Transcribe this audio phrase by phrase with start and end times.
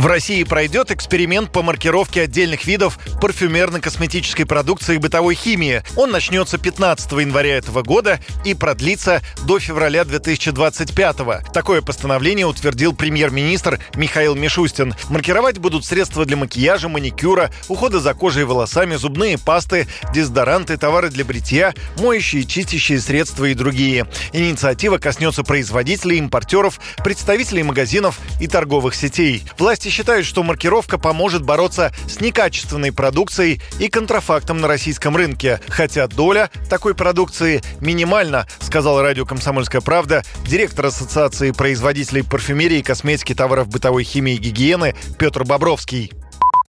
[0.00, 5.82] В России пройдет эксперимент по маркировке отдельных видов парфюмерно-косметической продукции и бытовой химии.
[5.94, 11.52] Он начнется 15 января этого года и продлится до февраля 2025.
[11.52, 14.94] Такое постановление утвердил премьер-министр Михаил Мишустин.
[15.10, 21.10] Маркировать будут средства для макияжа, маникюра, ухода за кожей и волосами, зубные пасты, дезодоранты, товары
[21.10, 24.06] для бритья, моющие, чистящие средства и другие.
[24.32, 29.42] Инициатива коснется производителей, импортеров, представителей магазинов и торговых сетей.
[29.58, 36.06] Власти считают, что маркировка поможет бороться с некачественной продукцией и контрафактом на российском рынке, хотя
[36.06, 44.04] доля такой продукции минимальна, сказал радио «Комсомольская правда» директор Ассоциации производителей парфюмерии косметики товаров бытовой
[44.04, 46.12] химии и гигиены Петр Бобровский.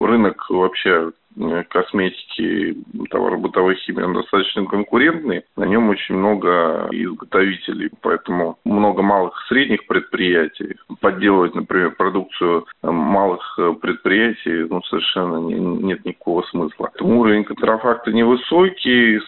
[0.04, 2.76] Рынок вообще Э, косметики,
[3.10, 5.44] товары бытовой химии, он достаточно конкурентный.
[5.56, 10.76] На нем очень много изготовителей, поэтому много малых и средних предприятий.
[11.00, 16.90] Подделывать, например, продукцию малых предприятий ну, совершенно не, нет никакого смысла.
[17.00, 19.20] Уровень контрафакта невысокий,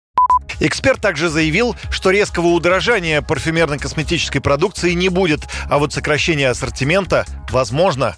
[0.60, 8.14] Эксперт также заявил, что резкого удорожания парфюмерно-косметической продукции не будет, а вот сокращение ассортимента возможно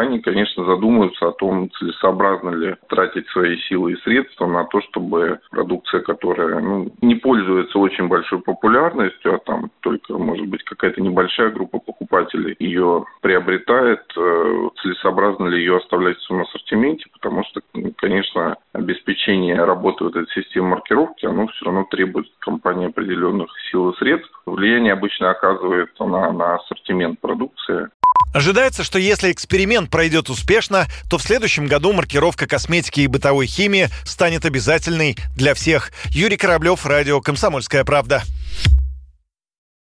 [0.00, 5.40] компании, конечно, задумаются о том, целесообразно ли тратить свои силы и средства на то, чтобы
[5.50, 11.50] продукция, которая ну, не пользуется очень большой популярностью, а там только, может быть, какая-то небольшая
[11.50, 17.60] группа покупателей ее приобретает, э, целесообразно ли ее оставлять в своем ассортименте, потому что,
[17.98, 23.96] конечно, обеспечение работы вот этой системы маркировки, оно все равно требует компании определенных сил и
[23.98, 24.32] средств.
[24.46, 27.90] Влияние обычно оказывается на, на ассортимент продукции.
[28.32, 33.88] Ожидается, что если эксперимент пройдет успешно, то в следующем году маркировка косметики и бытовой химии
[34.04, 35.90] станет обязательной для всех.
[36.10, 38.22] Юрий Кораблев, Радио «Комсомольская правда».